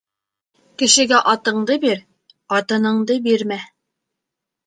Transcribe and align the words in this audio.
Кешегә 0.81 1.19
атыңды 1.33 1.75
бир, 1.83 2.01
ҡатыныңды 2.55 3.19
бирмә. 3.27 3.59